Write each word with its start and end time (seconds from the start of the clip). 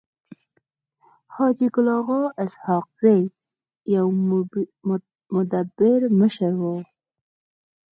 حاجي 1.33 1.67
ګل 1.73 1.87
اغا 1.97 2.21
اسحق 2.43 2.85
زی 3.01 3.17
يو 3.95 4.05
مدبر 5.37 6.01
مشر 6.19 6.51
وو. 6.61 6.75